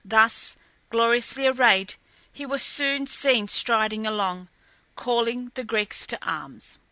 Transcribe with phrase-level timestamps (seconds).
[0.03, 0.57] Thus
[0.89, 1.93] gloriously arrayed
[2.33, 4.49] he was soon seen striding along,
[4.95, 6.79] calling the Greeks to arms.